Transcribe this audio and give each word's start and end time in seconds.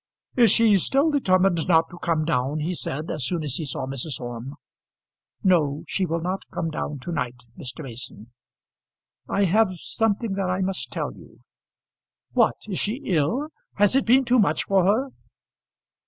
"Is 0.35 0.49
she 0.49 0.77
still 0.77 1.11
determined 1.11 1.67
not 1.67 1.91
to 1.91 1.99
come 1.99 2.25
down?" 2.25 2.57
he 2.61 2.73
said 2.73 3.11
as 3.11 3.23
soon 3.23 3.43
as 3.43 3.57
he 3.57 3.65
saw 3.65 3.85
Mrs. 3.85 4.19
Orme. 4.19 4.55
"No; 5.43 5.83
she 5.87 6.07
will 6.07 6.21
not 6.21 6.41
come 6.51 6.71
down 6.71 6.97
to 7.03 7.11
night, 7.11 7.41
Mr. 7.55 7.83
Mason. 7.83 8.31
I 9.29 9.43
have 9.43 9.69
something 9.77 10.31
that 10.33 10.49
I 10.49 10.61
must 10.61 10.91
tell 10.91 11.13
you." 11.13 11.41
"What! 12.31 12.55
is 12.67 12.79
she 12.79 13.03
ill? 13.05 13.49
Has 13.75 13.95
it 13.95 14.07
been 14.07 14.25
too 14.25 14.39
much 14.39 14.63
for 14.65 14.85
her?" 14.87 15.09